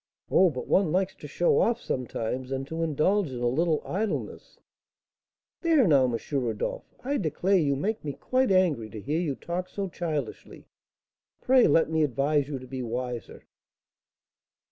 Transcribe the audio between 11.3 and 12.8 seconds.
Pray let me advise you to